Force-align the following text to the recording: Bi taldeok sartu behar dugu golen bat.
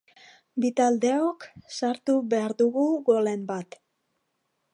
Bi 0.63 0.69
taldeok 0.79 1.45
sartu 1.75 2.17
behar 2.33 2.57
dugu 2.63 2.87
golen 3.11 3.49
bat. 3.53 3.79